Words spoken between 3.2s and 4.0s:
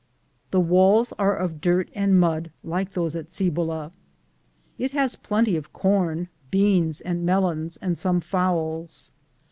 Cibola.